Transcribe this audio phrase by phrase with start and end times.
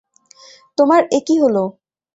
[0.77, 1.55] তোমার এ কী হল!